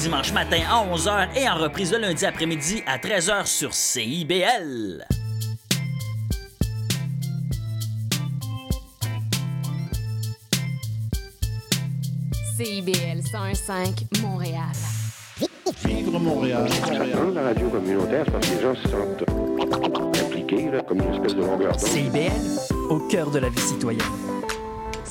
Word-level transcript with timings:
dimanche 0.00 0.32
matin 0.32 0.60
à 0.66 0.82
11h 0.96 1.28
et 1.36 1.46
en 1.46 1.56
reprise 1.56 1.92
le 1.92 1.98
lundi 1.98 2.24
après-midi 2.24 2.82
à 2.86 2.96
13h 2.96 3.44
sur 3.44 3.74
CIBL. 3.74 5.06
CIBL 12.56 13.22
105 13.30 14.06
Montréal. 14.22 14.62
Vivre 15.84 16.18
Montréal. 16.18 16.66
Dans 16.88 17.34
la 17.34 17.42
radio 17.42 17.68
communautaire, 17.68 18.24
parce 18.32 18.48
que 18.48 18.54
les 18.54 18.62
gens 18.62 18.74
se 18.74 18.88
sentent 18.88 19.24
impliqués, 20.18 20.70
là, 20.70 20.80
comme 20.80 21.02
une 21.02 21.14
espèce 21.14 21.34
de 21.34 21.42
longueur 21.42 21.76
d'onde. 21.76 21.80
CIBL, 21.80 22.74
au 22.88 23.00
cœur 23.00 23.30
de 23.30 23.38
la 23.38 23.50
vie 23.50 23.60
citoyenne. 23.60 24.02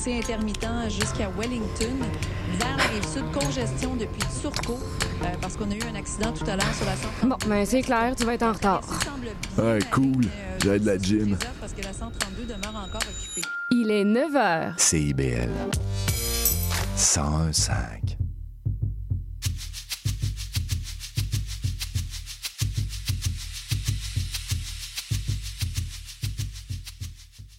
C'est 0.02 0.16
intermittent 0.16 0.88
jusqu'à 0.88 1.28
Wellington. 1.38 1.94
Vers 2.58 2.76
la 2.78 2.84
rive 2.84 3.06
sud, 3.06 3.24
congestion 3.32 3.96
depuis 3.96 4.22
Turcot, 4.40 4.78
euh, 5.22 5.26
parce 5.42 5.58
qu'on 5.58 5.70
a 5.70 5.74
eu 5.74 5.82
un 5.92 5.94
accident 5.94 6.32
tout 6.32 6.44
à 6.48 6.56
l'heure 6.56 6.74
sur 6.74 6.86
la 6.86 6.96
132. 6.96 7.28
Bon, 7.28 7.36
ben 7.46 7.66
c'est 7.66 7.82
clair, 7.82 8.14
tu 8.16 8.24
vas 8.24 8.32
être 8.32 8.42
en 8.44 8.52
retard. 8.52 8.80
Ouais, 9.58 9.78
cool. 9.92 10.24
J'ai 10.62 10.78
de 10.78 10.86
la 10.86 10.96
gym. 10.96 11.36
Parce 11.60 11.74
que 11.74 11.82
la 11.82 11.92
132 11.92 12.44
demeure 12.44 12.82
encore 12.82 13.02
occupée. 13.02 13.46
Il 13.70 13.90
est 13.90 14.04
9 14.04 14.32
h. 14.32 14.72
CIBL 14.78 15.50
101.5. 16.96 18.19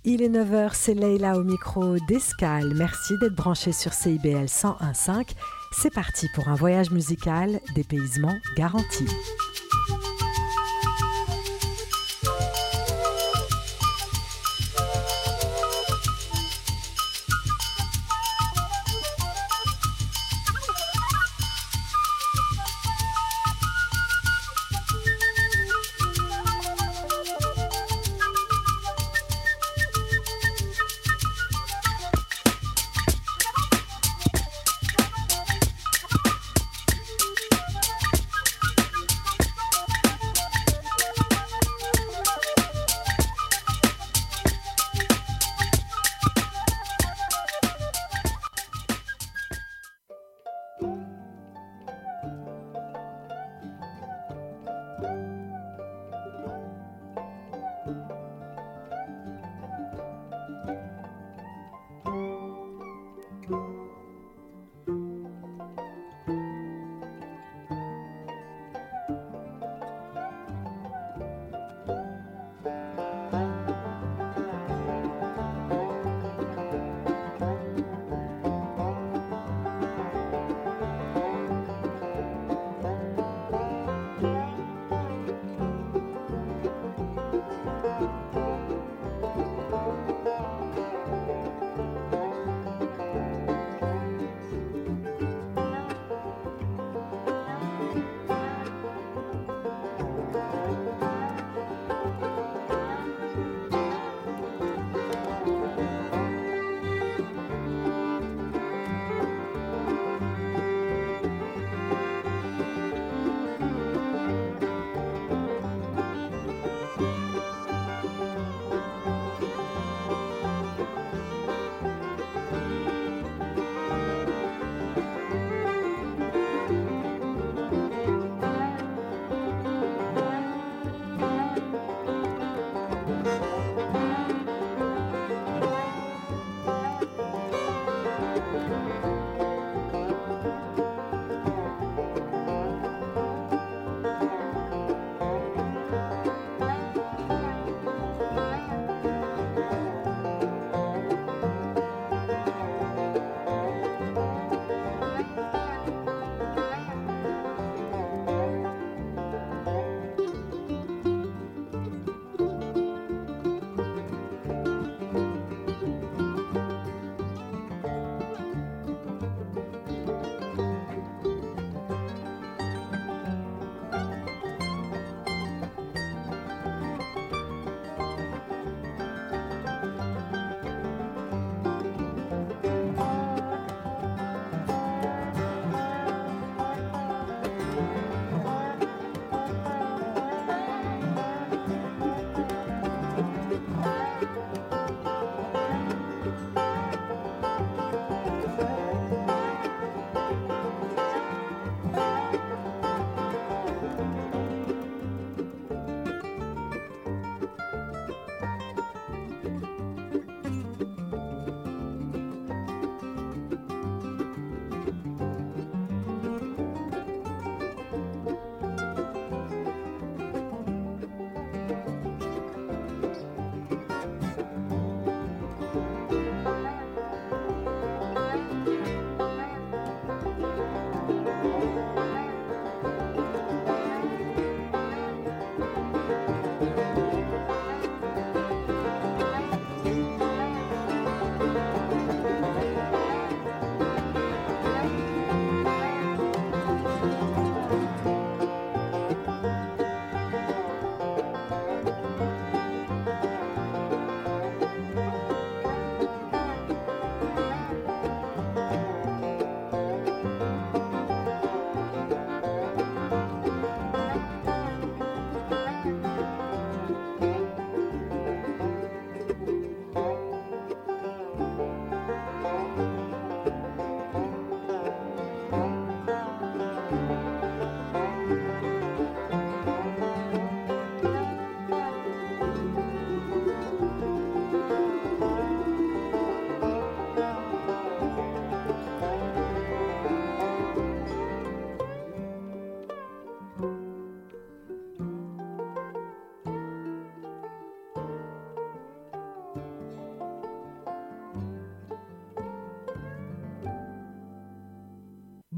Il 0.04 0.24
est 0.24 0.30
9h, 0.30 0.72
c'est 0.74 0.96
Leïla 0.96 1.38
au 1.38 1.44
micro 1.44 1.98
d'Escale. 2.08 2.74
Merci 2.76 3.20
d'être 3.20 3.36
branché 3.36 3.72
sur 3.72 3.94
CIBL 3.94 4.46
101.5. 4.46 5.36
C'est 5.74 5.94
parti 5.94 6.28
pour 6.34 6.48
un 6.48 6.56
voyage 6.56 6.90
musical, 6.90 7.60
dépaysement 7.76 8.34
garanti. 8.58 9.06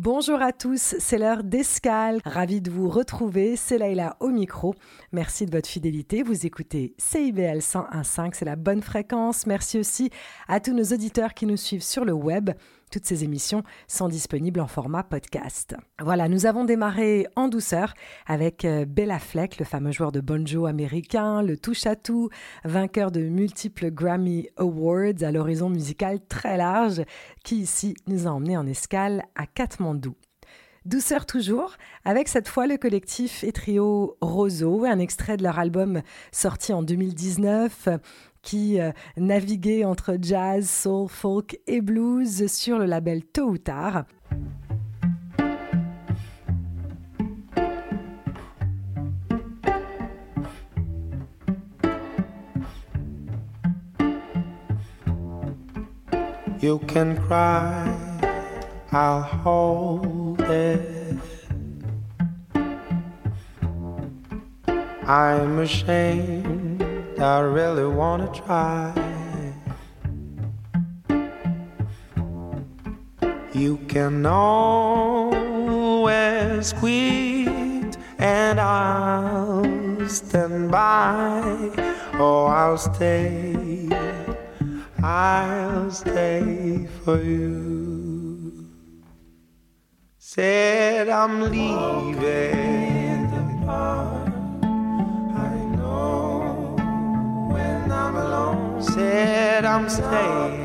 Bonjour 0.03 0.41
à 0.41 0.51
tous, 0.51 0.95
c'est 0.99 1.17
l'heure 1.17 1.45
d'escale. 1.45 2.19
Ravi 2.25 2.59
de 2.59 2.69
vous 2.69 2.89
retrouver, 2.89 3.55
c'est 3.55 3.77
Laïla 3.77 4.17
au 4.19 4.27
micro. 4.27 4.75
Merci 5.13 5.45
de 5.45 5.51
votre 5.51 5.69
fidélité. 5.69 6.23
Vous 6.23 6.45
écoutez 6.45 6.93
CIBL 6.97 7.59
101.5, 7.59 8.31
c'est 8.33 8.43
la 8.43 8.57
bonne 8.57 8.81
fréquence. 8.81 9.47
Merci 9.47 9.79
aussi 9.79 10.09
à 10.49 10.59
tous 10.59 10.73
nos 10.73 10.83
auditeurs 10.83 11.33
qui 11.33 11.45
nous 11.45 11.55
suivent 11.55 11.83
sur 11.83 12.03
le 12.03 12.11
web. 12.11 12.49
Toutes 12.93 13.05
ces 13.07 13.23
émissions 13.23 13.63
sont 13.87 14.07
disponibles 14.07 14.59
en 14.59 14.67
format 14.67 15.01
podcast. 15.01 15.75
Voilà, 15.99 16.29
nous 16.29 16.45
avons 16.45 16.63
démarré 16.63 17.25
en 17.35 17.47
douceur 17.47 17.95
avec 18.27 18.65
euh, 18.65 18.85
Bella 18.85 19.17
Fleck, 19.17 19.57
le 19.57 19.65
fameux 19.65 19.91
joueur 19.91 20.11
de 20.11 20.21
banjo 20.21 20.67
américain, 20.67 21.41
le 21.41 21.57
touche-à-tout, 21.57 22.29
vainqueur 22.63 23.09
de 23.09 23.21
multiples 23.21 23.89
Grammy 23.89 24.47
Awards 24.57 25.23
à 25.23 25.31
l'horizon 25.31 25.71
musical 25.71 26.19
très 26.29 26.55
large, 26.55 27.01
qui 27.43 27.55
ici 27.61 27.95
nous 28.05 28.27
a 28.27 28.29
emmenés 28.29 28.57
en 28.57 28.67
escale 28.67 29.23
à 29.33 29.47
Katmandou. 29.47 30.13
Douceur 30.85 31.25
toujours, 31.25 31.77
avec 32.05 32.27
cette 32.27 32.49
fois 32.49 32.67
le 32.67 32.77
collectif 32.77 33.43
et 33.43 33.53
trio 33.53 34.17
Roseau, 34.21 34.83
un 34.83 34.99
extrait 34.99 35.37
de 35.37 35.43
leur 35.43 35.57
album 35.57 36.03
sorti 36.31 36.73
en 36.73 36.83
2019 36.83 37.87
qui 38.43 38.79
euh, 38.79 38.91
naviguait 39.17 39.85
entre 39.85 40.17
jazz, 40.21 40.69
soul, 40.69 41.09
folk 41.09 41.57
et 41.65 41.81
blues 41.81 42.45
sur 42.47 42.77
le 42.77 42.85
label 42.85 43.23
Tôt 43.23 43.49
ou 43.49 43.57
Tard. 43.57 44.05
You 56.61 56.79
can 56.87 57.17
cry. 57.17 58.03
I'm 65.05 65.59
ashamed, 65.59 66.72
I 67.23 67.39
really 67.39 67.85
wanna 67.85 68.27
try. 68.33 68.93
You 73.53 73.77
can 73.87 74.25
always 74.25 75.43
quit, 76.73 77.97
and 78.17 78.59
I'll 78.59 80.09
stand 80.09 80.69
by. 80.69 81.71
Oh, 82.15 82.45
I'll 82.45 82.77
stay. 82.77 83.87
I'll 85.01 85.91
stay 85.91 86.87
for 87.03 87.21
you. 87.21 88.65
Said 90.17 91.07
I'm 91.09 91.41
leaving 91.51 92.83
that 99.63 99.75
I'm 99.75 99.87
staying. 99.87 100.62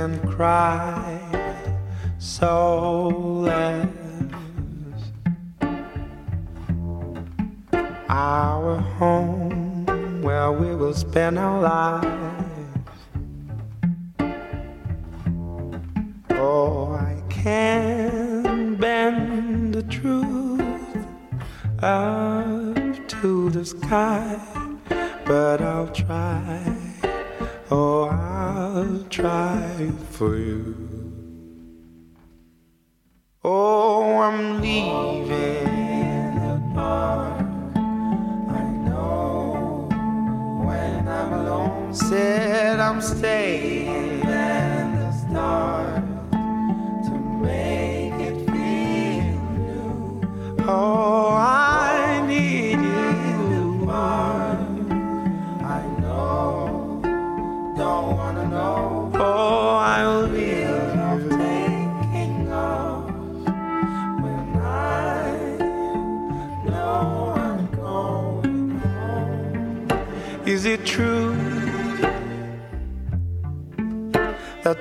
Can 0.00 0.18
cry 0.30 1.20
soulless. 2.18 3.86
Our 8.08 8.78
home 8.98 10.22
where 10.22 10.52
we 10.52 10.74
will 10.74 10.94
spend 10.94 11.38
our 11.38 11.60
lives. 11.60 12.98
Oh, 16.30 16.92
I 16.94 17.22
can 17.28 18.76
bend 18.76 19.74
the 19.74 19.82
truth 19.82 20.96
up 21.82 22.74
to 23.20 23.50
the 23.50 23.66
sky, 23.66 24.40
but 25.26 25.60
I'll 25.60 25.88
try. 25.88 26.74
Oh, 27.70 28.04
I'll 28.08 29.04
try 29.10 29.69
for 29.88 30.36
you. 30.36 30.89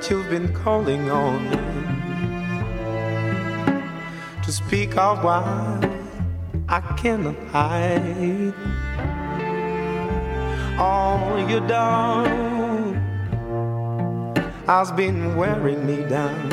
You've 0.10 0.30
been 0.30 0.52
calling 0.54 1.12
on 1.12 1.50
me 1.52 1.58
to 4.44 4.52
speak 4.52 4.98
of 4.98 5.24
why 5.24 5.44
I 6.68 6.80
cannot 6.98 7.38
hide? 7.50 8.54
All 10.80 11.38
you've 11.48 11.68
done 11.68 12.96
has 14.66 14.92
been 14.94 15.36
wearing 15.36 15.86
me 15.86 16.04
down 16.10 16.50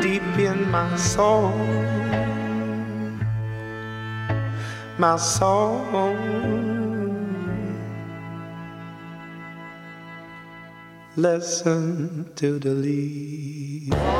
deep 0.00 0.22
in 0.38 0.70
my 0.70 0.94
soul, 0.96 1.52
my 4.98 5.16
soul. 5.16 6.69
Listen 11.20 12.32
to 12.36 12.58
the 12.58 12.70
leaves. 12.70 14.19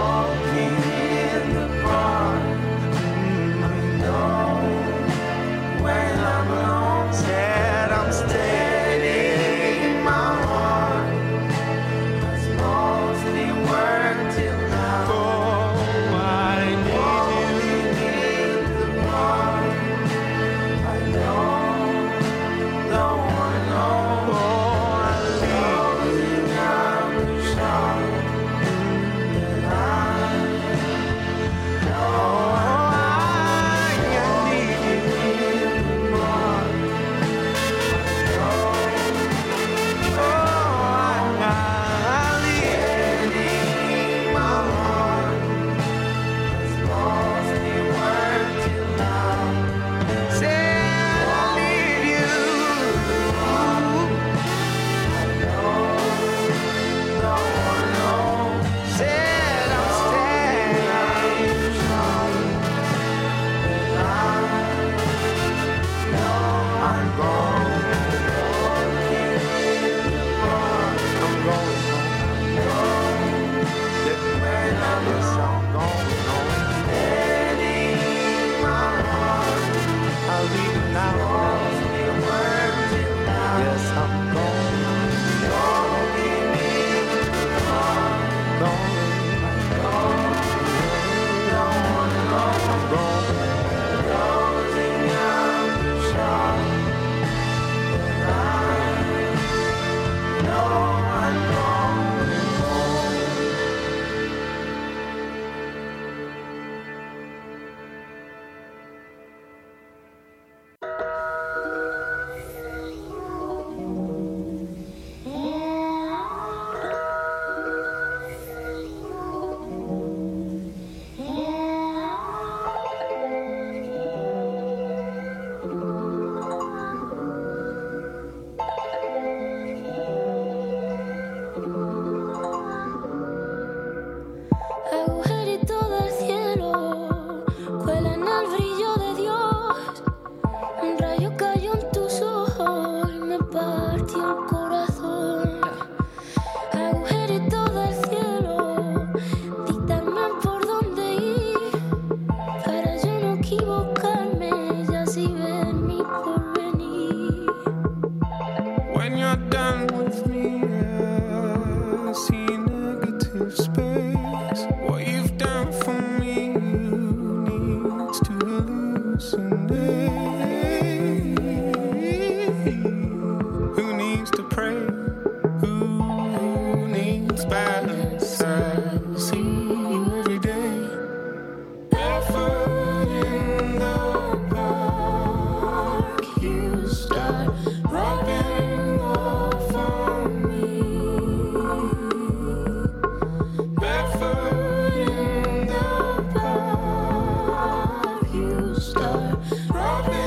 You 198.80 198.86
start 198.86 200.19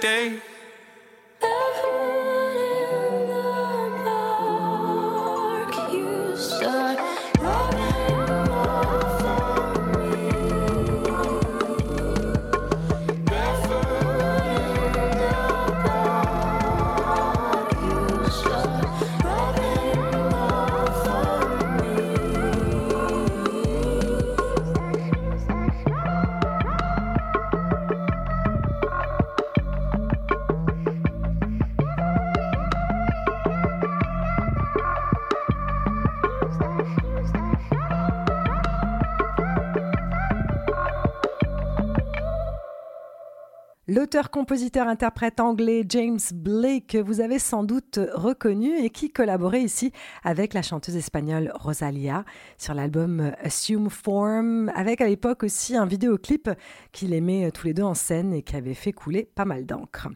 day. 0.00 0.40
L'auteur-compositeur-interprète 43.90 45.40
anglais 45.40 45.82
James 45.88 46.18
Blake, 46.34 46.88
que 46.88 46.98
vous 46.98 47.22
avez 47.22 47.38
sans 47.38 47.64
doute 47.64 47.98
reconnu 48.12 48.76
et 48.76 48.90
qui 48.90 49.10
collaborait 49.10 49.62
ici 49.62 49.92
avec 50.22 50.52
la 50.52 50.60
chanteuse 50.60 50.94
espagnole 50.94 51.50
Rosalia 51.54 52.26
sur 52.58 52.74
l'album 52.74 53.32
Assume 53.42 53.88
Form, 53.88 54.70
avec 54.74 55.00
à 55.00 55.06
l'époque 55.06 55.42
aussi 55.42 55.74
un 55.74 55.86
vidéoclip 55.86 56.50
qu'il 56.92 57.14
aimait 57.14 57.50
tous 57.50 57.66
les 57.66 57.72
deux 57.72 57.82
en 57.82 57.94
scène 57.94 58.34
et 58.34 58.42
qui 58.42 58.56
avait 58.56 58.74
fait 58.74 58.92
couler 58.92 59.30
pas 59.34 59.46
mal 59.46 59.64
d'encre. 59.64 60.08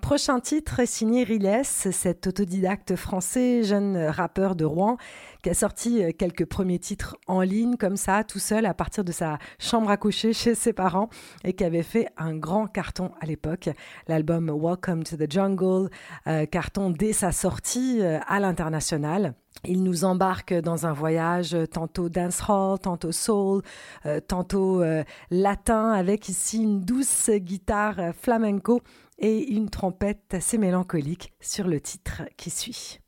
Prochain 0.00 0.40
titre 0.40 0.80
signé 0.86 1.22
Riles, 1.22 1.60
cet 1.64 2.26
autodidacte 2.28 2.96
français, 2.96 3.62
jeune 3.62 3.98
rappeur 3.98 4.56
de 4.56 4.64
Rouen, 4.64 4.96
qui 5.42 5.50
a 5.50 5.54
sorti 5.54 6.02
quelques 6.18 6.46
premiers 6.46 6.78
titres 6.78 7.16
en 7.26 7.40
ligne 7.40 7.76
comme 7.76 7.96
ça, 7.96 8.24
tout 8.24 8.38
seul 8.38 8.66
à 8.66 8.74
partir 8.74 9.04
de 9.04 9.12
sa 9.12 9.38
chambre 9.58 9.90
à 9.90 9.96
coucher 9.96 10.32
chez 10.32 10.54
ses 10.54 10.72
parents 10.72 11.08
et 11.44 11.52
qui 11.52 11.64
avait 11.64 11.82
fait 11.82 12.08
un 12.16 12.36
grand 12.36 12.66
carton 12.66 13.10
à 13.20 13.26
l'époque. 13.26 13.70
L'album 14.06 14.50
Welcome 14.50 15.04
to 15.04 15.16
the 15.16 15.30
Jungle, 15.30 15.90
euh, 16.26 16.46
carton 16.46 16.90
dès 16.90 17.12
sa 17.12 17.32
sortie 17.32 18.00
euh, 18.00 18.18
à 18.26 18.40
l'international. 18.40 19.34
Il 19.64 19.82
nous 19.82 20.04
embarque 20.04 20.54
dans 20.54 20.86
un 20.86 20.92
voyage 20.92 21.56
tantôt 21.72 22.08
dancehall, 22.08 22.78
tantôt 22.78 23.12
soul, 23.12 23.62
euh, 24.06 24.20
tantôt 24.20 24.82
euh, 24.82 25.02
latin, 25.30 25.90
avec 25.92 26.28
ici 26.28 26.62
une 26.62 26.80
douce 26.80 27.30
guitare 27.30 27.98
euh, 27.98 28.12
flamenco 28.12 28.80
et 29.18 29.52
une 29.52 29.68
trompette 29.68 30.32
assez 30.32 30.58
mélancolique 30.58 31.32
sur 31.40 31.66
le 31.66 31.80
titre 31.80 32.22
qui 32.36 32.50
suit. 32.50 33.00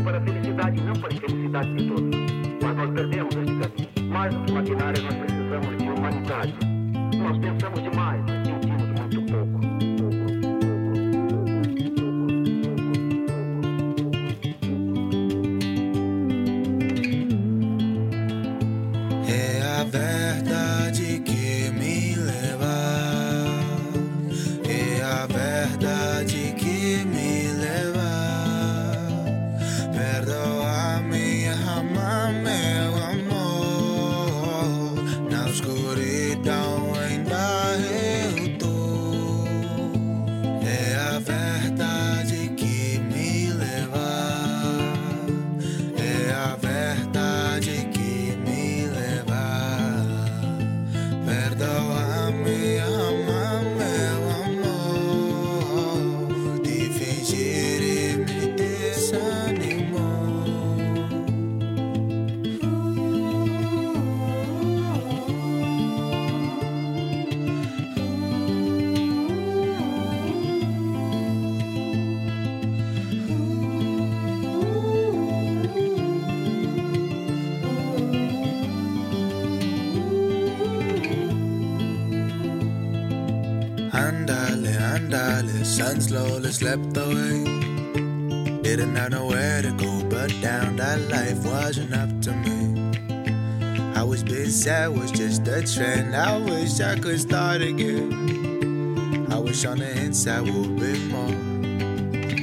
Viver 0.00 0.04
para 0.04 0.18
a 0.18 0.20
felicidade, 0.20 0.80
não 0.80 0.92
para 0.94 1.10
a 1.10 1.14
infelicidade 1.14 1.76
de 1.76 1.88
todos. 1.88 2.10
Mas 2.62 2.76
nós 2.76 2.90
perdemos 2.90 3.34
esse 3.36 3.44
caminho. 3.44 4.10
Mais 4.10 4.34
do 4.34 4.44
que 4.44 4.52
maquinária, 4.52 5.02
nós 5.02 5.14
precisamos 5.14 5.76
de 5.76 5.88
humanidade. 5.88 6.54
Nós 7.18 7.38
pensamos 7.38 7.82
demais, 7.82 8.39
and 86.00 86.08
slowly 86.08 86.50
slipped 86.50 86.96
away. 86.96 87.44
Didn't 88.62 88.96
have 88.96 89.10
nowhere 89.10 89.60
to 89.62 89.70
go 89.72 90.02
but 90.08 90.34
down, 90.40 90.76
that 90.76 90.98
life 91.10 91.44
wasn't 91.44 91.92
up 91.92 92.08
to 92.22 92.32
me. 92.32 93.94
I 93.94 94.02
was 94.02 94.22
busy, 94.22 94.50
sad 94.50 94.96
was 94.96 95.10
just 95.10 95.46
a 95.46 95.62
trend. 95.62 96.16
I 96.16 96.38
wish 96.38 96.80
I 96.80 96.98
could 96.98 97.20
start 97.20 97.60
again. 97.60 99.26
I 99.30 99.38
wish 99.38 99.64
on 99.66 99.78
the 99.78 99.90
inside 99.90 100.42
would 100.42 100.80
be 100.80 100.98
more 101.08 101.28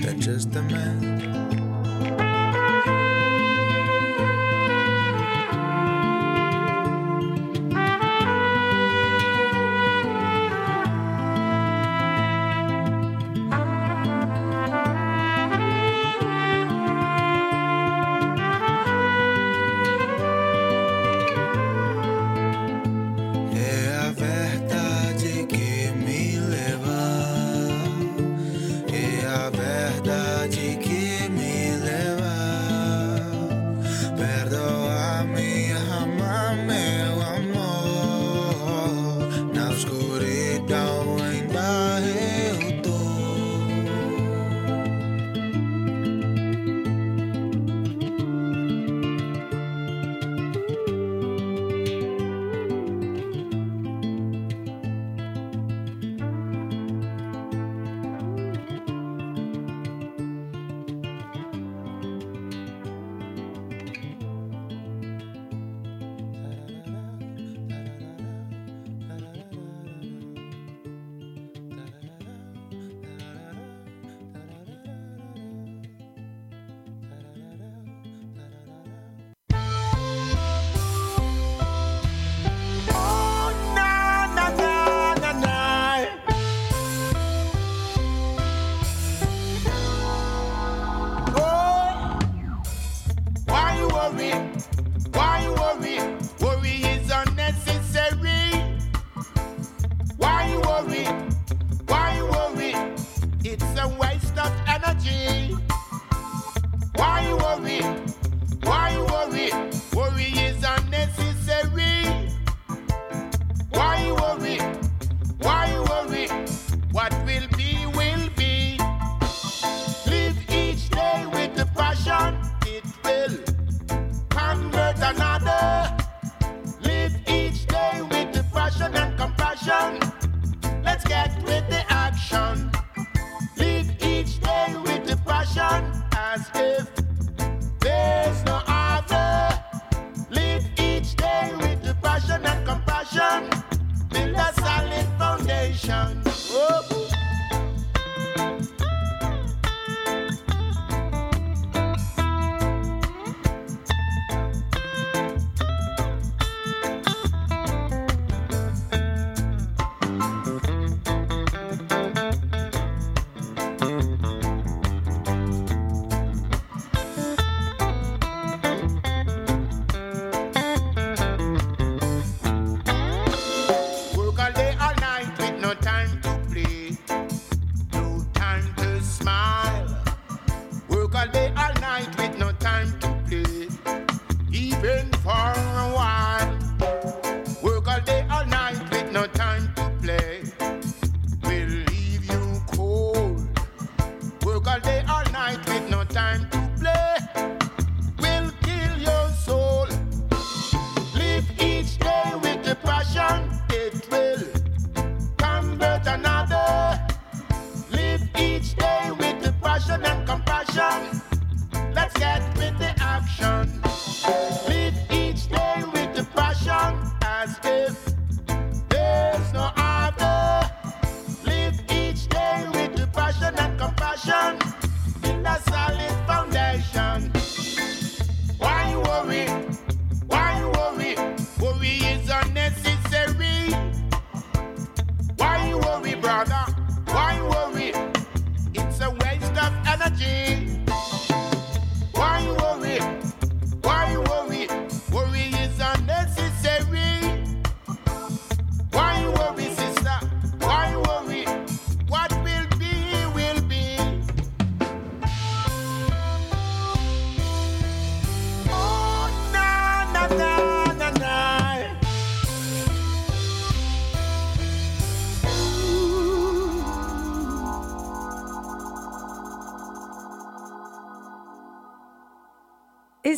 than 0.03 0.21
just 0.21 0.55
a 0.55 0.61
man. 0.61 1.06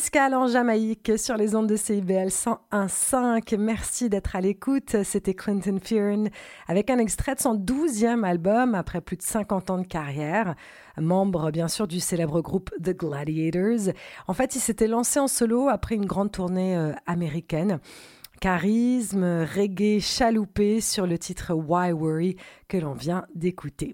Escale 0.09 0.33
en 0.33 0.47
Jamaïque 0.47 1.11
sur 1.19 1.37
les 1.37 1.53
ondes 1.53 1.67
de 1.67 1.75
CIBL 1.75 2.29
101.5. 2.29 3.55
Merci 3.57 4.09
d'être 4.09 4.35
à 4.35 4.41
l'écoute. 4.41 5.03
C'était 5.03 5.35
Clinton 5.35 5.77
Fearon 5.79 6.29
avec 6.67 6.89
un 6.89 6.97
extrait 6.97 7.35
de 7.35 7.39
son 7.39 7.53
douzième 7.53 8.23
album 8.23 8.73
après 8.73 9.01
plus 9.01 9.17
de 9.17 9.21
50 9.21 9.69
ans 9.69 9.77
de 9.77 9.85
carrière. 9.85 10.55
Membre 10.97 11.51
bien 11.51 11.67
sûr 11.67 11.87
du 11.87 11.99
célèbre 11.99 12.41
groupe 12.41 12.71
The 12.83 12.97
Gladiators. 12.97 13.93
En 14.27 14.33
fait, 14.33 14.55
il 14.55 14.59
s'était 14.61 14.87
lancé 14.87 15.19
en 15.19 15.27
solo 15.27 15.69
après 15.69 15.93
une 15.93 16.07
grande 16.07 16.31
tournée 16.31 16.75
euh, 16.75 16.91
américaine. 17.05 17.79
Charisme, 18.41 19.45
reggae 19.55 19.99
chaloupé 19.99 20.81
sur 20.81 21.05
le 21.05 21.19
titre 21.19 21.53
Why 21.53 21.91
Worry 21.91 22.35
que 22.67 22.77
l'on 22.77 22.93
vient 22.93 23.25
d'écouter. 23.35 23.93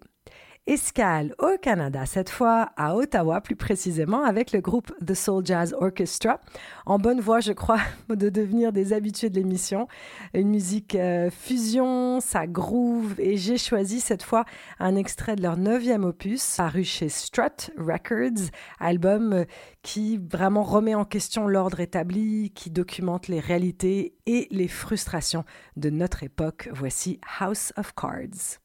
Escale 0.67 1.35
au 1.37 1.59
Canada, 1.61 2.07
cette 2.07 2.31
fois 2.31 2.71
à 2.75 2.95
Ottawa 2.95 3.39
plus 3.39 3.55
précisément, 3.55 4.23
avec 4.23 4.51
le 4.51 4.61
groupe 4.61 4.91
The 5.05 5.13
Soul 5.13 5.45
Jazz 5.45 5.75
Orchestra. 5.79 6.41
En 6.87 6.97
bonne 6.97 7.21
voie, 7.21 7.39
je 7.39 7.51
crois, 7.51 7.81
de 8.09 8.29
devenir 8.29 8.73
des 8.73 8.91
habitués 8.91 9.29
de 9.29 9.35
l'émission. 9.35 9.87
Une 10.33 10.49
musique 10.49 10.95
euh, 10.95 11.29
fusion, 11.29 12.19
ça 12.19 12.47
groove, 12.47 13.13
et 13.19 13.37
j'ai 13.37 13.59
choisi 13.59 13.99
cette 13.99 14.23
fois 14.23 14.43
un 14.79 14.95
extrait 14.95 15.35
de 15.35 15.43
leur 15.43 15.55
neuvième 15.55 16.03
opus, 16.03 16.55
paru 16.57 16.83
chez 16.83 17.09
Strut 17.09 17.69
Records, 17.77 18.49
album 18.79 19.33
euh, 19.33 19.45
qui 19.83 20.17
vraiment 20.17 20.63
remet 20.63 20.95
en 20.95 21.05
question 21.05 21.47
l'ordre 21.47 21.79
établi, 21.79 22.49
qui 22.55 22.71
documente 22.71 23.27
les 23.27 23.39
réalités 23.39 24.15
et 24.25 24.47
les 24.49 24.67
frustrations 24.67 25.45
de 25.77 25.91
notre 25.91 26.23
époque. 26.23 26.69
Voici 26.73 27.19
House 27.39 27.71
of 27.77 27.93
Cards. 27.93 28.64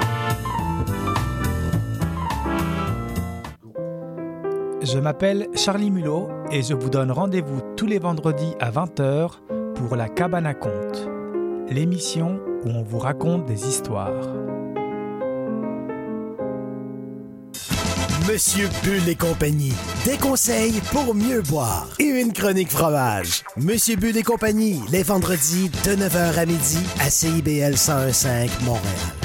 Je 4.91 4.99
m'appelle 4.99 5.47
Charlie 5.55 5.89
Mulot 5.89 6.27
et 6.51 6.63
je 6.63 6.73
vous 6.73 6.89
donne 6.89 7.11
rendez-vous 7.11 7.61
tous 7.77 7.85
les 7.85 7.97
vendredis 7.97 8.53
à 8.59 8.71
20h 8.71 9.29
pour 9.75 9.95
La 9.95 10.09
Cabane 10.09 10.45
à 10.45 10.53
Contes, 10.53 11.07
l'émission 11.69 12.41
où 12.65 12.69
on 12.69 12.83
vous 12.83 12.99
raconte 12.99 13.45
des 13.45 13.67
histoires. 13.67 14.27
Monsieur 18.29 18.67
Bull 18.83 19.07
et 19.07 19.15
compagnie, 19.15 19.73
des 20.03 20.17
conseils 20.17 20.81
pour 20.91 21.15
mieux 21.15 21.41
boire 21.41 21.87
et 21.97 22.03
une 22.03 22.33
chronique 22.33 22.71
fromage. 22.71 23.43
Monsieur 23.55 23.95
Bull 23.95 24.17
et 24.17 24.23
compagnie, 24.23 24.81
les 24.91 25.03
vendredis 25.03 25.69
de 25.85 25.91
9h 25.91 26.37
à 26.37 26.45
midi 26.45 26.79
à 26.99 27.09
CIBL 27.09 27.75
1015 27.77 28.49
Montréal. 28.65 29.20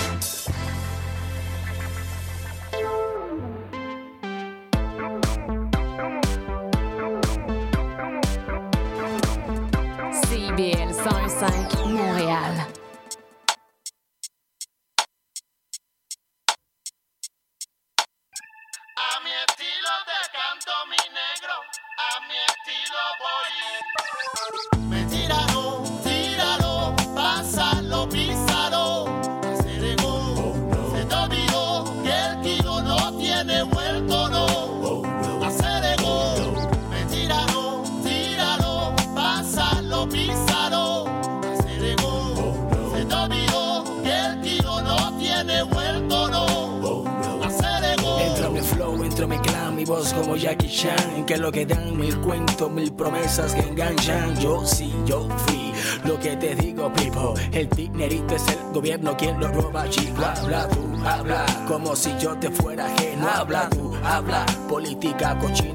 Si 61.96 62.16
yo 62.18 62.36
te 62.36 62.50
fuera 62.50 62.86
ajeno. 62.86 63.26
Habla 63.28 63.68
tú, 63.70 63.92
habla 64.04 64.44
Política 64.68 65.36
cochina 65.38 65.65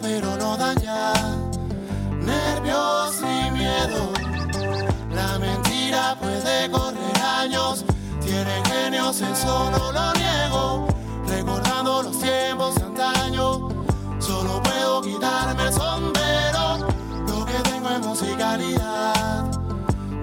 pero 0.00 0.36
no 0.36 0.56
dan 0.56 0.76
ya. 0.80 1.12
Nervios 2.20 3.20
ni 3.22 3.50
miedo. 3.50 4.12
La 5.12 5.38
mentira 5.38 6.16
puede 6.20 6.70
correr 6.70 7.18
años. 7.22 7.84
Tienen 8.20 8.64
genios, 8.64 9.20
eso 9.20 9.70
no 9.70 9.92
lo 9.92 10.12
niego. 10.14 10.86
Recordando 11.28 12.02
los 12.02 12.18
tiempos 12.18 12.74
de 12.76 12.82
antaño. 12.82 13.68
Solo 14.18 14.62
puedo 14.62 15.02
quitarme 15.02 15.64
el 15.66 15.72
sombrero. 15.72 16.88
Lo 17.28 17.44
que 17.44 17.58
tengo 17.70 17.88
es 17.90 18.00
musicalidad. 18.00 19.44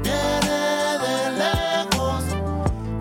Viene 0.04 0.98
de 1.06 1.32
lejos. 1.44 2.24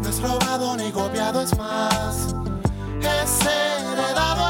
No 0.03 0.09
es 0.09 0.23
robado 0.23 0.77
ni 0.77 0.91
copiado, 0.93 1.43
es 1.43 1.57
más. 1.59 2.35
Es 3.01 3.41
heredado, 3.47 4.50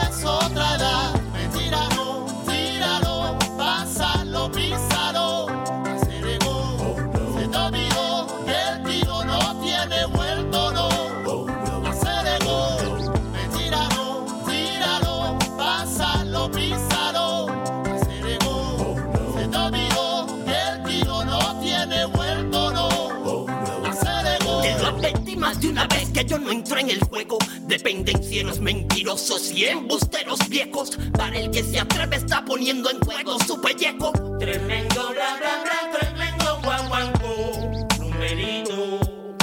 que 26.21 26.29
yo 26.29 26.39
no 26.39 26.51
entro 26.51 26.79
en 26.79 26.91
el 26.91 27.01
juego 27.01 27.39
de 27.63 27.79
pendencieros 27.79 28.61
mentirosos 28.61 29.53
y 29.53 29.65
embusteros 29.65 30.49
viejos. 30.49 30.99
Para 31.17 31.39
el 31.39 31.51
que 31.51 31.63
se 31.63 31.81
atreve 31.81 32.17
está 32.17 32.45
poniendo 32.45 32.91
en 32.91 33.01
juego 33.01 33.39
su 33.41 33.61
pellejo. 33.61 34.13
Tremendo 34.39 35.11
bla 35.13 35.37
bla 35.39 35.63
bla, 35.65 35.99
tremendo 35.99 36.61
guaguanco, 36.63 37.89
numerito. 37.99 39.01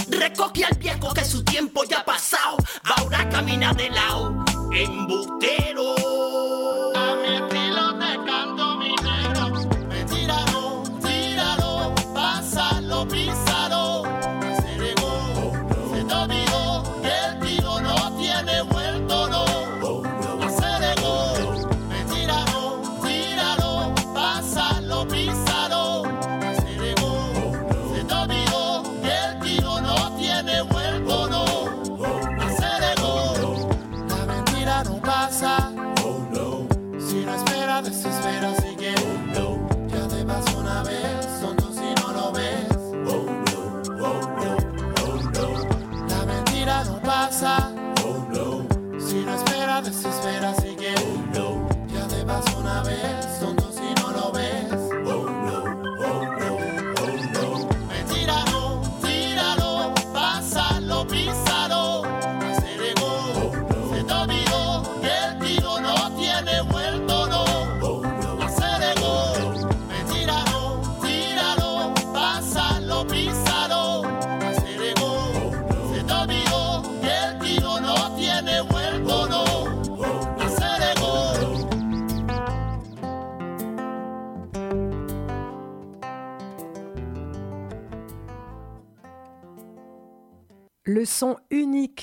Recoge 0.09 0.65
al 0.65 0.77
viejo 0.77 1.13
que 1.13 1.25
su 1.25 1.43
tiempo 1.43 1.83
ya 1.83 1.99
ha 1.99 2.05
pasado, 2.05 2.57
ahora 2.83 3.27
camina 3.29 3.73
de 3.73 3.89
lado, 3.89 4.45
embustero. 4.71 6.06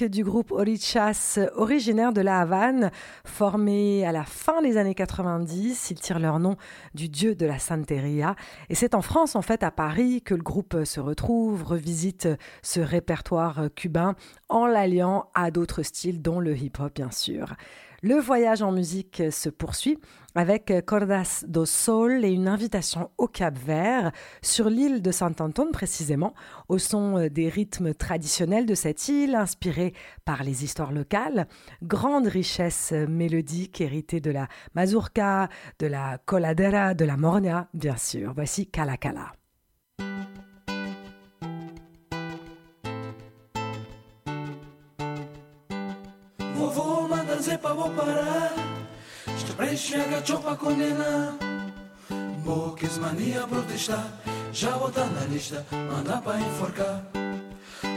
Du 0.03 0.24
groupe 0.24 0.51
Orichas, 0.51 1.38
originaire 1.55 2.12
de 2.12 2.20
la 2.20 2.40
Havane, 2.40 2.90
formé 3.24 4.05
à 4.05 4.11
la 4.11 4.24
fin 4.24 4.61
des 4.62 4.76
années 4.76 4.95
90. 4.95 5.90
Ils 5.90 6.01
tirent 6.01 6.18
leur 6.18 6.40
nom 6.40 6.57
du 6.95 7.09
dieu 7.09 7.36
de 7.36 7.47
la 7.47 7.61
Santeria. 7.61 8.34
Et 8.70 8.74
c'est 8.74 8.95
en 8.95 9.03
France, 9.03 9.36
en 9.36 9.42
fait, 9.42 9.62
à 9.62 9.70
Paris, 9.70 10.22
que 10.22 10.34
le 10.34 10.42
groupe 10.42 10.84
se 10.84 10.99
retrouve, 10.99 11.62
revisite 11.62 12.28
ce 12.62 12.80
répertoire 12.80 13.68
cubain 13.76 14.16
en 14.49 14.66
l'alliant 14.66 15.28
à 15.34 15.53
d'autres 15.53 15.82
styles, 15.82 16.22
dont 16.22 16.40
le 16.40 16.57
hip-hop, 16.57 16.92
bien 16.92 17.12
sûr. 17.12 17.55
Le 18.07 18.17
voyage 18.17 18.61
en 18.61 18.71
musique 18.71 19.23
se 19.31 19.49
poursuit 19.49 19.99
avec 20.35 20.71
Cordas 20.85 21.43
do 21.49 21.65
Sol 21.65 22.23
et 22.23 22.33
une 22.33 22.49
invitation 22.49 23.11
au 23.17 23.29
Cap 23.29 23.57
Vert, 23.57 24.13
sur 24.43 24.69
l'île 24.69 25.01
de 25.01 25.11
Saint-Antoine 25.11 25.71
précisément, 25.73 26.35
au 26.69 26.77
son 26.77 27.29
des 27.29 27.49
rythmes 27.49 27.95
traditionnels 27.95 28.67
de 28.67 28.75
cette 28.75 29.09
île, 29.09 29.35
inspirés 29.35 29.95
par 30.27 30.43
les 30.43 30.65
histoires 30.65 30.93
locales. 30.93 31.49
Grande 31.83 32.27
richesse 32.27 32.93
mélodique 32.93 33.81
héritée 33.81 34.21
de 34.21 34.31
la 34.31 34.49
mazurka, 34.75 35.49
de 35.79 35.87
la 35.87 36.19
coladera, 36.27 36.93
de 36.93 37.07
la 37.07 37.17
mornia, 37.17 37.69
bien 37.73 37.97
sûr. 37.97 38.35
Voici 38.35 38.67
Kala 38.67 38.99
Kala. 38.99 39.33
Dizer 47.45 47.59
pra 47.59 47.74
vou 47.74 47.90
parar. 47.90 48.55
Este 49.36 49.53
preenche 49.53 49.97
agachou 49.97 50.40
pra 50.40 50.57
condenar 50.57 51.34
Boques 52.42 52.97
mania 52.97 53.47
protestar. 53.47 54.07
Já 54.51 54.70
botar 54.78 55.05
na 55.05 55.26
lista, 55.26 55.62
manda 55.70 56.22
pra 56.22 56.40
enforcar. 56.40 57.03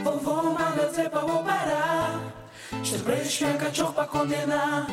Vovô 0.04 0.42
manda 0.52 0.88
dizer 0.90 1.08
pra 1.08 1.20
vou 1.20 1.42
parar. 1.42 2.20
Este 2.82 2.98
preenche 2.98 3.46
agachou 3.46 3.90
pra 3.94 4.04
condenar 4.04 4.86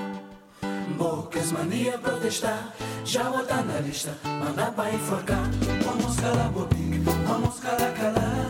Boques 0.98 1.52
mania 1.52 1.98
protestar. 1.98 2.74
Já 3.04 3.26
botar 3.26 3.62
na 3.62 3.82
lista, 3.82 4.18
manda 4.24 4.72
pra 4.72 4.90
enforcar. 4.90 5.50
Vamos 5.84 6.16
calar 6.16 6.50
bobique, 6.52 7.00
vamos 7.28 7.60
calar 7.60 7.94
calar. 7.94 8.48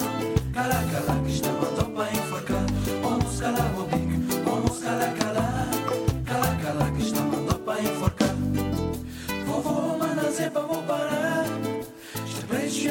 Calar 0.53 0.83
calar 0.91 1.23
que 1.23 1.31
está 1.31 1.54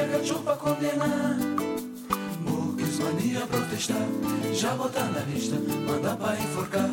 chega 0.05 0.39
pra 0.41 0.57
condenar 0.57 1.37
Boques 2.41 2.99
mania 2.99 3.47
protestar 3.47 4.07
Já 4.53 4.75
botar 4.75 5.05
na 5.05 5.21
lista, 5.21 5.57
manda 5.87 6.17
pra 6.17 6.37
enforcar. 6.37 6.91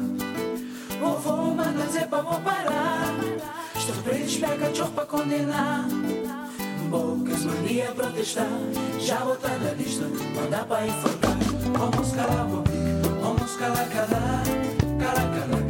Vovô 1.00 1.54
manda 1.54 1.86
dizer 1.86 2.08
pra 2.08 2.22
vou 2.22 2.40
parar. 2.42 3.16
Preço 4.04 4.40
pega 4.40 4.70
pra 4.96 5.06
condenar 5.06 5.88
Bocas 6.90 7.46
mania 7.46 7.92
protestar 7.92 8.48
Já 9.00 9.20
botar 9.20 9.60
na 9.60 9.72
lista, 9.74 10.06
manda 10.36 10.66
pra 10.66 10.88
enforcar. 10.88 11.38
Vamos 11.78 12.12
calar 12.12 12.48
vamos 13.22 13.56
calar 13.58 13.90
calar 13.90 14.44
Calar 15.00 15.40
calar 15.40 15.61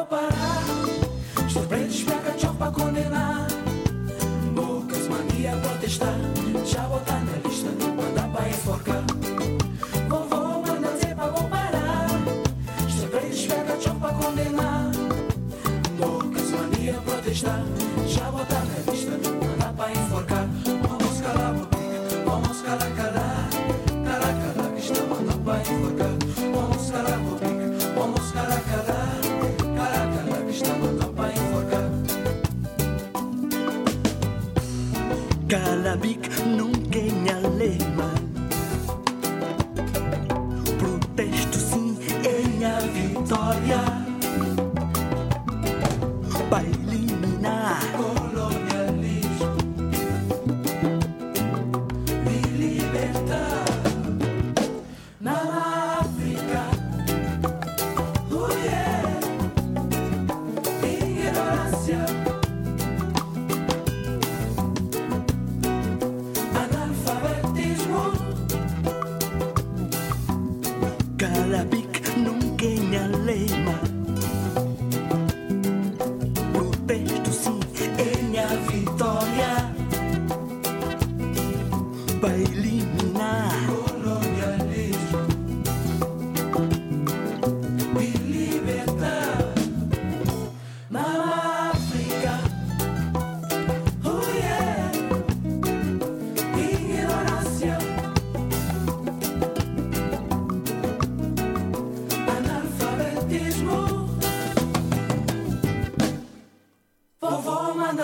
ropa. 0.00 0.39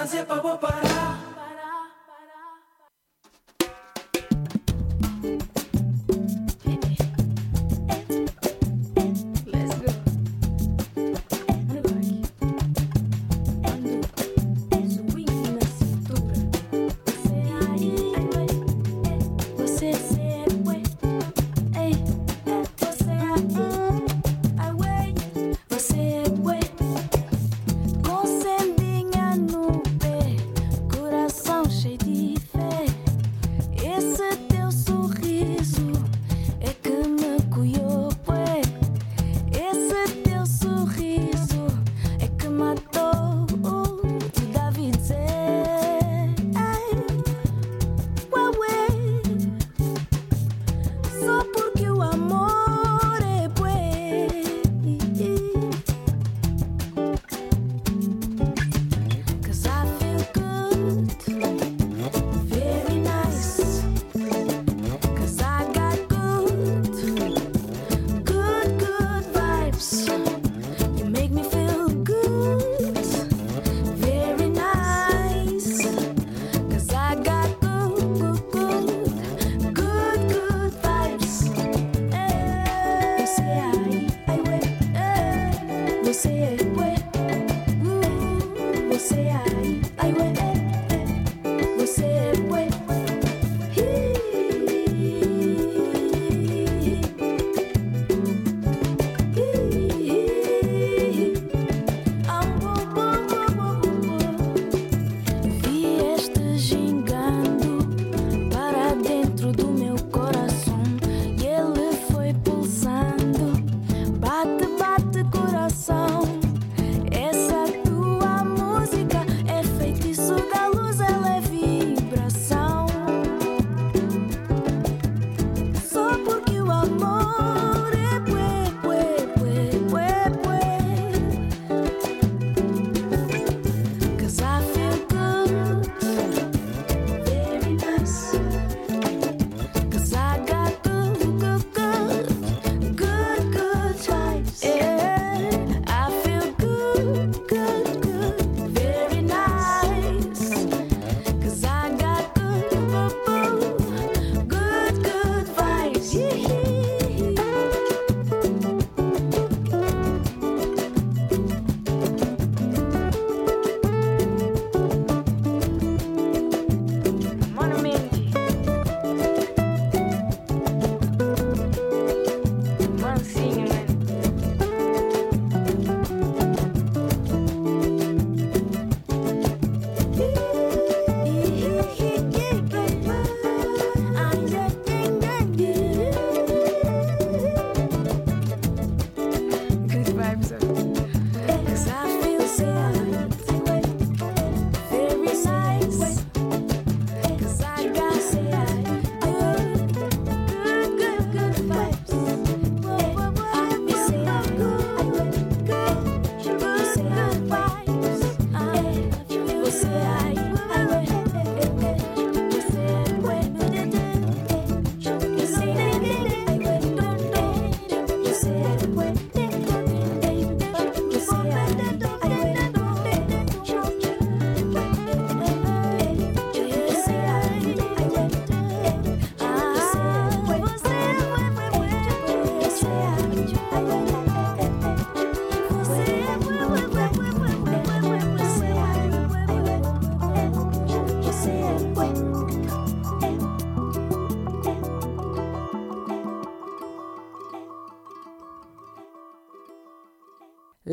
fazer 0.07 0.25
pra 0.25 0.57
parar 0.57 0.86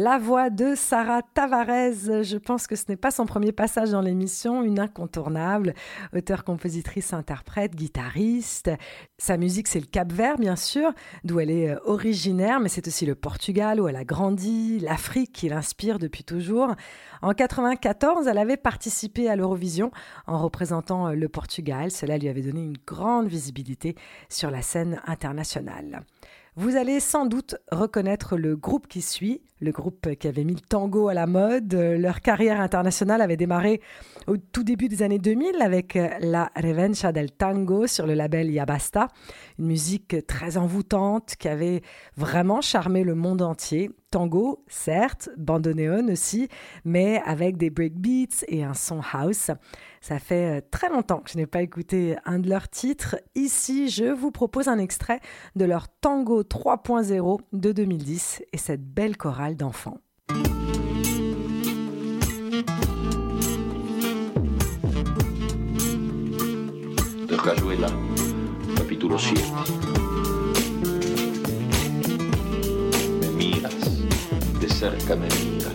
La 0.04 0.18
voix 0.18 0.50
de 0.50 0.76
Sarah 0.76 1.22
Tavares, 1.22 2.24
je 2.24 2.38
pense 2.38 2.68
que 2.68 2.76
ce 2.76 2.84
n'est 2.90 2.98
pas 2.98 3.10
son 3.10 3.26
premier 3.26 3.54
passage 3.54 3.92
dans 3.92 4.02
l'émission, 4.02 4.62
une 4.62 4.82
incontournable, 4.82 5.74
auteure, 6.14 6.44
compositrice, 6.44 7.14
interprète, 7.14 7.74
guitariste. 7.74 8.70
Sa 9.18 9.38
musique, 9.38 9.70
c'est 9.70 9.80
le 9.80 9.86
Cap-Vert, 9.86 10.38
bien 10.38 10.58
sûr, 10.58 10.92
d'où 11.24 11.40
elle 11.40 11.52
est 11.52 11.70
euh, 11.70 11.80
originaire, 11.86 12.60
mais 12.60 12.68
c'est 12.68 12.86
aussi 12.86 13.06
le 13.06 13.16
Portugal, 13.16 13.80
où 13.80 13.88
elle 13.88 13.96
a 13.96 14.04
grandi, 14.04 14.82
l'Afrique 14.82 15.32
qui 15.32 15.48
l'inspire 15.48 16.00
depuis 16.00 16.26
toujours. 16.26 16.76
En 17.22 17.32
94, 17.32 18.28
elle 18.28 18.40
avait 18.40 18.58
participé 18.58 19.30
à 19.30 19.38
l'Eurovision 19.38 19.90
en 20.28 20.38
représentant 20.38 21.08
euh, 21.08 21.14
le 21.14 21.30
Portugal. 21.30 21.92
Cela 21.92 22.18
lui 22.18 22.28
avait 22.28 22.42
donné 22.42 22.62
une 22.62 22.78
grande 22.86 23.28
visibilité 23.28 23.96
sur 24.28 24.52
la 24.52 24.64
scène 24.64 25.00
internationale. 25.08 26.04
Vous 26.56 26.76
allez 26.76 27.00
sans 27.00 27.26
doute 27.26 27.56
reconnaître 27.72 28.38
le 28.38 28.56
groupe 28.56 28.88
qui 28.88 29.02
suit, 29.02 29.42
le 29.60 29.72
groupe 29.72 30.14
qui 30.14 30.28
avait 30.28 30.44
mis 30.44 30.54
le 30.54 30.60
tango 30.60 31.08
à 31.08 31.16
la 31.16 31.26
mode. 31.26 31.74
Leur 31.74 32.22
carrière 32.22 32.62
internationale 32.62 33.24
avait 33.24 33.38
démarré 33.38 33.82
au 34.28 34.38
tout 34.38 34.64
début 34.64 34.88
des 34.88 35.02
années 35.02 35.18
2000 35.18 35.64
avec 35.64 35.96
euh, 35.96 36.10
la 36.20 36.52
Revancha 36.56 37.12
del 37.12 37.32
Tango 37.32 37.88
sur 37.88 38.06
le 38.06 38.14
label 38.14 38.52
Yabasta, 38.52 39.08
une 39.58 39.66
musique 39.66 40.28
très 40.28 40.58
envoûtante 40.58 41.36
qui 41.40 41.48
avait 41.48 41.82
vraiment 42.18 42.62
charmé 42.62 43.04
le 43.04 43.16
monde 43.16 43.42
entier. 43.42 43.90
Tango, 44.14 44.64
certes, 44.68 45.32
bandoneon 45.38 46.08
aussi, 46.10 46.48
mais 46.86 47.20
avec 47.26 47.58
des 47.58 47.72
breakbeats 47.72 48.46
et 48.48 48.64
un 48.64 48.76
son 48.76 49.02
house. 49.12 49.50
Ça 50.02 50.20
fait 50.20 50.60
euh, 50.60 50.62
très 50.70 50.88
longtemps 50.90 51.18
que 51.18 51.32
je 51.32 51.38
n'ai 51.38 51.48
pas 51.48 51.64
écouté 51.64 52.16
un 52.24 52.38
de 52.38 52.48
leurs 52.48 52.70
titres. 52.70 53.16
Ici, 53.34 53.90
je 53.90 54.06
vous 54.06 54.30
propose 54.30 54.68
un 54.68 54.78
extrait 54.78 55.20
de 55.56 55.66
leur 55.66 55.88
Tango 55.90 56.44
3.0 56.44 57.40
de 57.54 57.72
2010 57.72 58.44
et 58.54 58.58
cette 58.60 58.84
belle 58.84 59.18
chorale 59.18 59.56
d'enfants. 59.56 59.98
de 67.28 67.36
Rayuela, 67.36 67.88
capítulo 68.78 69.18
7. 69.18 70.03
De 74.64 74.70
cerca 74.70 75.14
me 75.18 75.28
miras, 75.28 75.74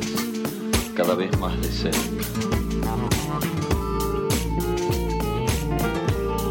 cada 0.97 1.15
vez 1.15 1.39
más 1.39 1.61
de 1.61 1.71
cerca. 1.71 1.99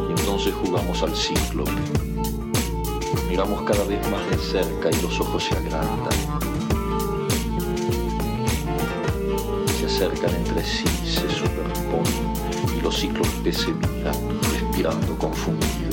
Y 0.08 0.12
entonces 0.12 0.54
jugamos 0.54 1.02
al 1.02 1.16
ciclo. 1.16 1.64
Miramos 3.28 3.64
cada 3.64 3.84
vez 3.86 4.00
más 4.12 4.30
de 4.30 4.38
cerca 4.38 4.92
y 4.92 5.02
los 5.02 5.20
ojos 5.20 5.46
se 5.46 5.56
agrandan. 5.56 6.14
Se 9.80 9.86
acercan 9.88 10.36
entre 10.36 10.64
sí, 10.64 10.86
se 11.06 11.28
superponen 11.32 12.78
y 12.78 12.82
los 12.82 13.04
que 13.44 13.52
se 13.52 13.74
miran, 13.74 14.14
respirando 14.54 15.18
confundidos. 15.18 15.87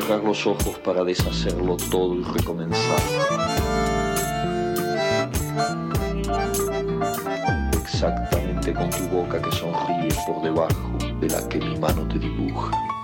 Cerrar 0.00 0.22
los 0.22 0.46
ojos 0.46 0.78
para 0.80 1.02
deshacerlo 1.04 1.74
todo 1.90 2.16
y 2.16 2.22
recomenzar. 2.22 3.00
Exactamente 7.72 8.74
con 8.74 8.90
tu 8.90 9.08
boca 9.08 9.40
que 9.40 9.50
sonríe 9.52 10.14
por 10.26 10.42
debajo 10.42 10.98
de 11.18 11.30
la 11.30 11.48
que 11.48 11.58
mi 11.60 11.78
mano 11.78 12.06
te 12.08 12.18
dibuja. 12.18 12.95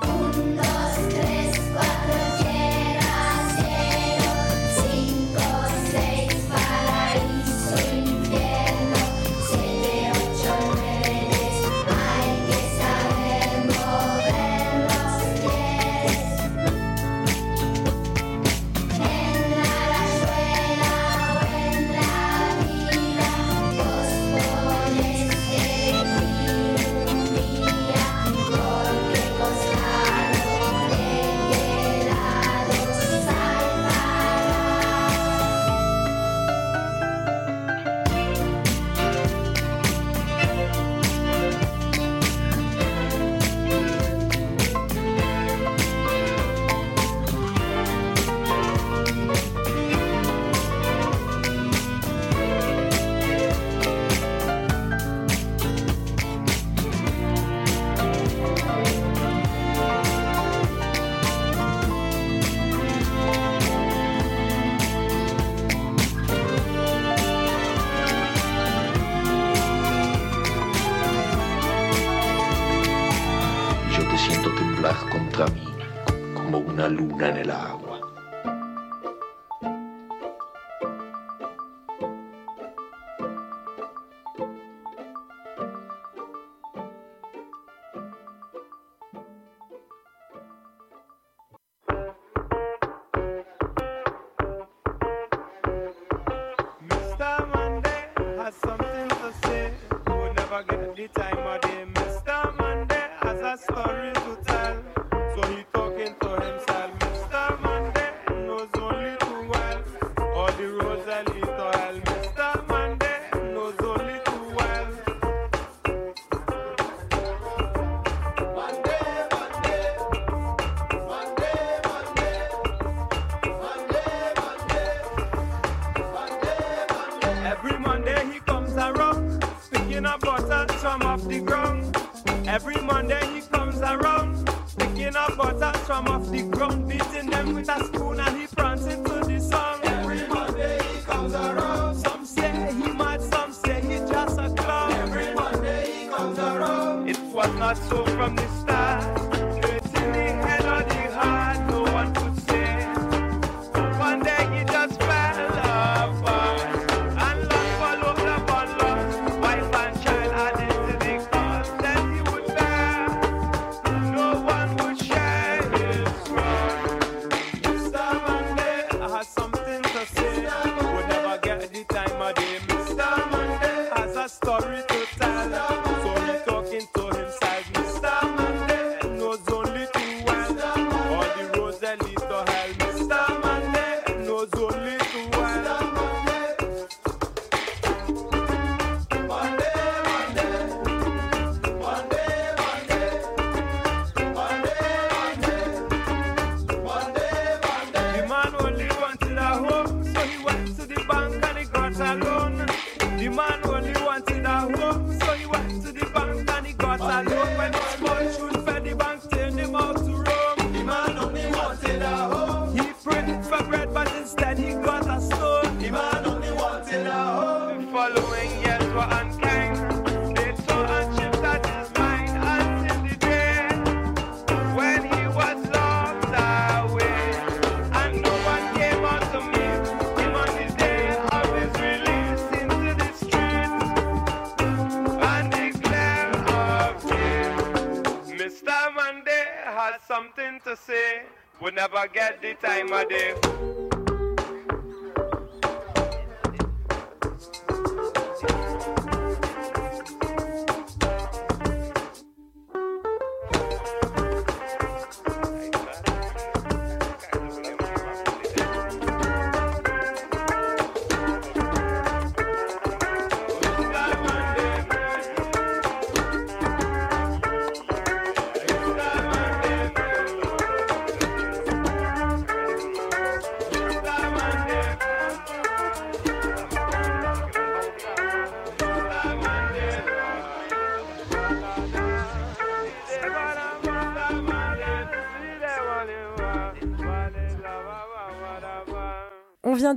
Luna 76.93 77.29
en 77.29 77.82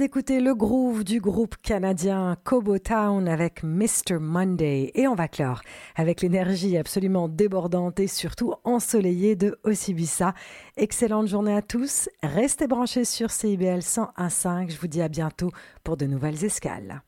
d'écouter 0.05 0.39
le 0.39 0.53
groove 0.53 1.03
du 1.03 1.19
groupe 1.19 1.55
canadien 1.63 2.37
Cobo 2.43 2.77
Town 2.77 3.27
avec 3.27 3.63
Mr. 3.63 4.19
Monday 4.19 4.91
et 4.93 5.07
on 5.07 5.15
va 5.15 5.27
clore 5.27 5.61
avec 5.95 6.21
l'énergie 6.21 6.77
absolument 6.77 7.27
débordante 7.27 7.99
et 7.99 8.05
surtout 8.05 8.53
ensoleillée 8.65 9.35
de 9.35 9.57
Osibissa. 9.63 10.35
Excellente 10.77 11.25
journée 11.25 11.55
à 11.55 11.63
tous, 11.63 12.07
restez 12.21 12.67
branchés 12.67 13.03
sur 13.03 13.31
CIBL 13.31 13.79
101.5, 13.79 14.69
je 14.69 14.79
vous 14.79 14.85
dis 14.85 15.01
à 15.01 15.07
bientôt 15.07 15.49
pour 15.83 15.97
de 15.97 16.05
nouvelles 16.05 16.45
escales. 16.45 17.01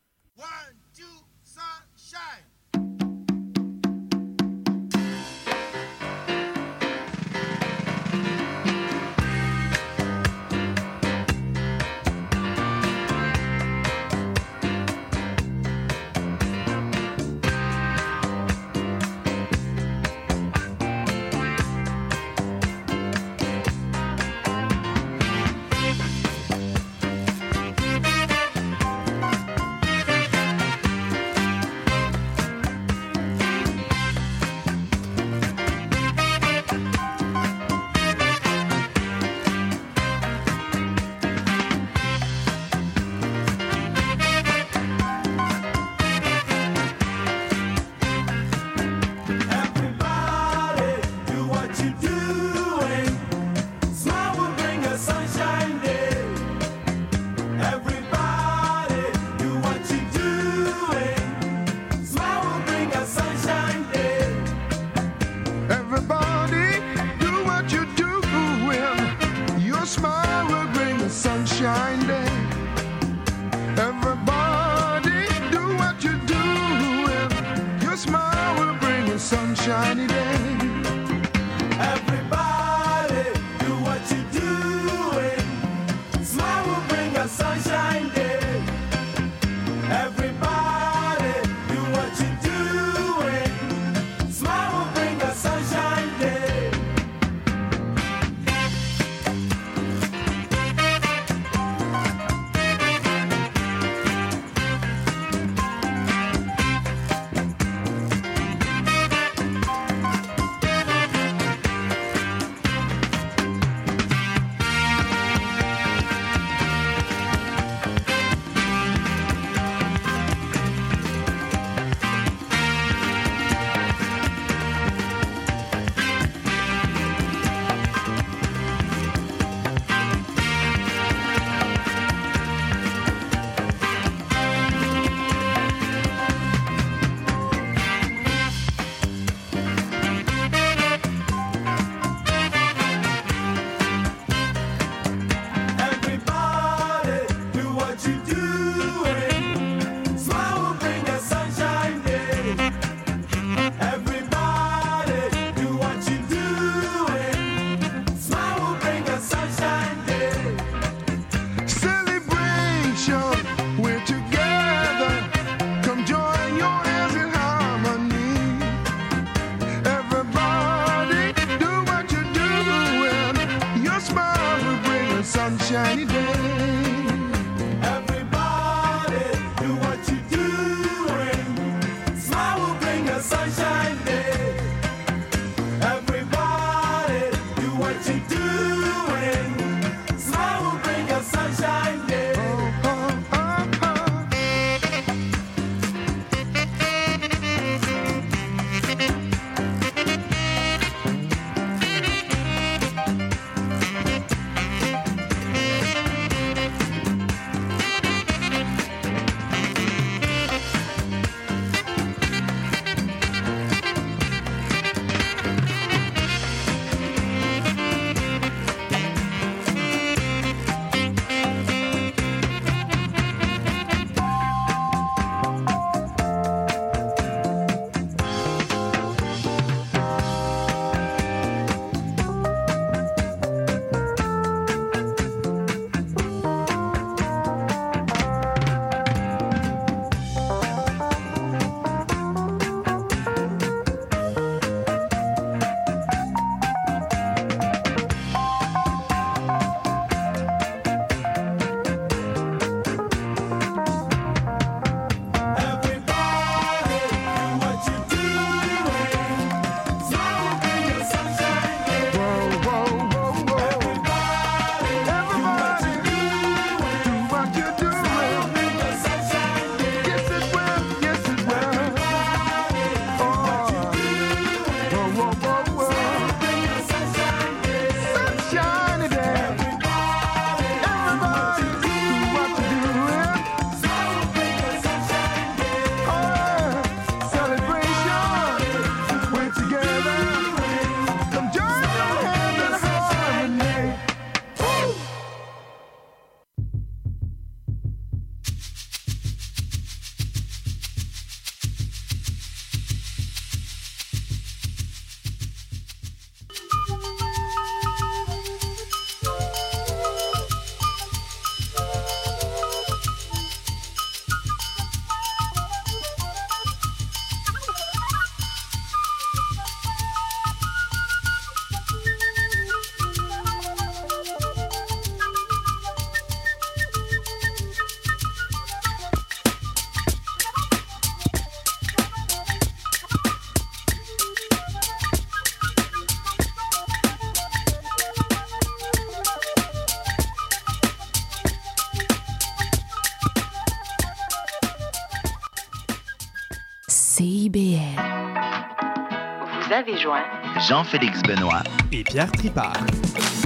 Avez 349.77 349.95
joint 349.95 350.23
Jean-Félix 350.67 351.21
Benoît 351.21 351.61
et 351.91 352.03
Pierre 352.03 352.31
Tripart, 352.31 352.73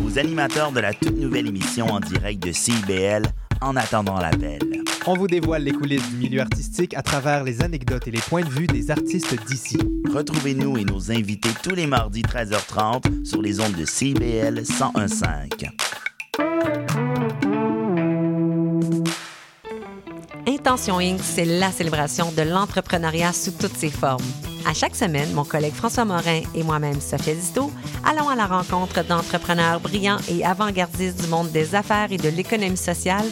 aux 0.06 0.18
animateurs 0.18 0.72
de 0.72 0.80
la 0.80 0.94
toute 0.94 1.18
nouvelle 1.18 1.48
émission 1.48 1.88
en 1.88 2.00
direct 2.00 2.42
de 2.42 2.54
CIBL 2.54 3.24
En 3.60 3.76
attendant 3.76 4.18
l'appel. 4.18 4.62
On 5.06 5.16
vous 5.16 5.28
dévoile 5.28 5.64
les 5.64 5.74
coulisses 5.74 6.10
du 6.10 6.16
milieu 6.16 6.40
artistique 6.40 6.94
à 6.96 7.02
travers 7.02 7.44
les 7.44 7.62
anecdotes 7.62 8.08
et 8.08 8.12
les 8.12 8.22
points 8.22 8.44
de 8.44 8.50
vue 8.50 8.68
des 8.68 8.92
artistes 8.92 9.36
d'ici. 9.46 9.78
Retrouvez-nous 10.14 10.78
et 10.78 10.86
nos 10.86 11.12
invités 11.12 11.52
tous 11.62 11.76
les 11.76 11.86
mardis 11.86 12.22
13h30 12.22 13.26
sur 13.26 13.42
les 13.42 13.60
ondes 13.60 13.76
de 13.76 13.84
CIBL 13.84 14.62
1015. 14.62 15.24
Intention 20.48 21.00
Inc., 21.00 21.20
c'est 21.22 21.46
la 21.46 21.72
célébration 21.72 22.32
de 22.32 22.44
l'entrepreneuriat 22.44 23.34
sous 23.34 23.52
toutes 23.52 23.76
ses 23.76 23.90
formes. 23.90 24.24
À 24.66 24.74
chaque 24.74 24.96
semaine, 24.96 25.32
mon 25.34 25.44
collègue 25.44 25.74
François 25.74 26.06
Morin 26.06 26.42
et 26.54 26.64
moi-même, 26.64 27.02
Sophia 27.02 27.34
Zisto, 27.34 27.72
allons 28.06 28.30
à 28.30 28.36
la 28.36 28.46
rencontre 28.46 29.04
d'entrepreneurs 29.04 29.80
brillants 29.80 30.20
et 30.30 30.46
avant-gardistes 30.46 31.22
du 31.22 31.28
monde 31.28 31.52
des 31.52 31.76
affaires 31.76 32.12
et 32.12 32.18
de 32.18 32.30
l'économie 32.30 32.78
sociale 32.78 33.26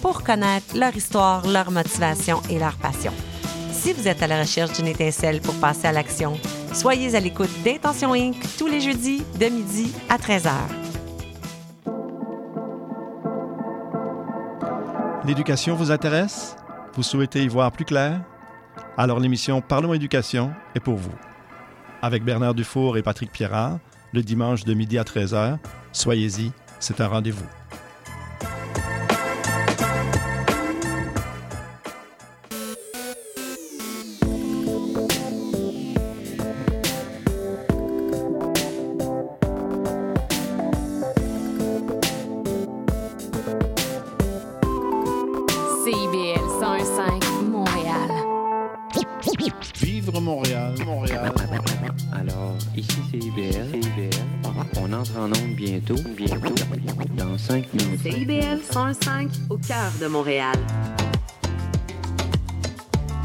pour 0.00 0.22
connaître 0.22 0.76
leur 0.76 0.96
histoire, 0.96 1.46
leur 1.46 1.70
motivation 1.70 2.40
et 2.48 2.58
leur 2.58 2.76
passion. 2.76 3.12
Si 3.72 3.92
vous 3.92 4.08
êtes 4.08 4.22
à 4.22 4.26
la 4.26 4.40
recherche 4.40 4.72
d'une 4.72 4.86
étincelle 4.86 5.40
pour 5.40 5.54
passer 5.56 5.86
à 5.86 5.92
l'action, 5.92 6.38
soyez 6.72 7.14
à 7.14 7.20
l'écoute 7.20 7.50
d'Intention 7.64 8.14
Inc. 8.14 8.36
tous 8.56 8.66
les 8.66 8.80
jeudis 8.80 9.22
de 9.38 9.46
midi 9.46 9.92
à 10.08 10.16
13h. 10.16 10.50
L'éducation 15.24 15.74
vous 15.74 15.90
intéresse? 15.90 16.56
Vous 16.94 17.02
souhaitez 17.02 17.42
y 17.42 17.48
voir 17.48 17.72
plus 17.72 17.84
clair? 17.84 18.20
Alors 18.98 19.20
l'émission 19.20 19.60
Parlons 19.60 19.92
éducation 19.92 20.52
est 20.74 20.80
pour 20.80 20.96
vous. 20.96 21.14
Avec 22.00 22.24
Bernard 22.24 22.54
Dufour 22.54 22.96
et 22.96 23.02
Patrick 23.02 23.30
Pierrard, 23.30 23.78
le 24.14 24.22
dimanche 24.22 24.64
de 24.64 24.72
midi 24.72 24.96
à 24.96 25.02
13h, 25.02 25.58
soyez-y, 25.92 26.50
c'est 26.80 27.02
un 27.02 27.08
rendez-vous. 27.08 27.46
De 59.98 60.08
Montréal. 60.08 60.58